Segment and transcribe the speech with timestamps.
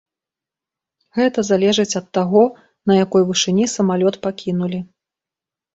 [1.17, 2.43] Гэта залежыць ад таго,
[2.93, 4.79] на якой вышыні самалёт пакінулі.